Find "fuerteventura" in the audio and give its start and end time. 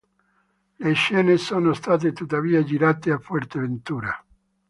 3.19-4.25